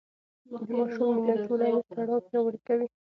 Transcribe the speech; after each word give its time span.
د 0.49 0.51
ماشوم 0.77 1.11
مینه 1.23 1.35
ټولنیز 1.45 1.83
تړاو 1.89 2.25
پیاوړی 2.27 2.59
کوي. 2.67 2.87